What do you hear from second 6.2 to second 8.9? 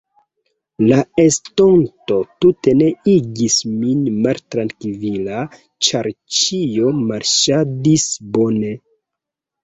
ĉio marŝadis bone.